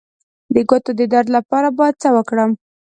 د 0.53 0.55
ګوتو 0.69 0.91
د 0.99 1.01
درد 1.13 1.27
لپاره 1.37 1.67
باید 1.77 1.95
څه 2.03 2.09
وکړم؟ 2.15 2.51